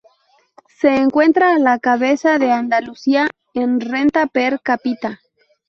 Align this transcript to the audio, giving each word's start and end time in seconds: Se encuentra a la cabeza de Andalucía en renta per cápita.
Se 0.79 0.95
encuentra 0.95 1.53
a 1.53 1.59
la 1.59 1.77
cabeza 1.77 2.39
de 2.39 2.51
Andalucía 2.51 3.29
en 3.53 3.79
renta 3.79 4.25
per 4.25 4.59
cápita. 4.63 5.19